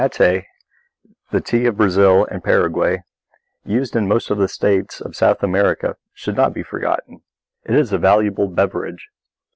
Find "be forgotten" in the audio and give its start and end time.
6.55-7.21